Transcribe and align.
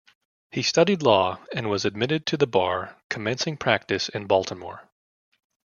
He 0.49 0.63
studied 0.63 1.03
law, 1.03 1.37
and 1.53 1.69
was 1.69 1.85
admitted 1.85 2.25
to 2.25 2.35
the 2.35 2.47
bar, 2.47 2.97
commencing 3.07 3.55
practice 3.55 4.09
in 4.09 4.25
Baltimore. 4.25 4.89